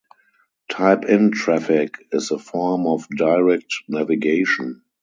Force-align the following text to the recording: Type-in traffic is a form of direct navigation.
Type-in 0.67 1.29
traffic 1.29 2.07
is 2.11 2.31
a 2.31 2.39
form 2.39 2.87
of 2.87 3.07
direct 3.09 3.71
navigation. 3.87 4.81